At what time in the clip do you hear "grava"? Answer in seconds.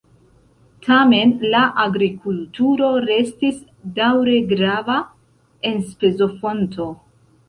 4.55-4.97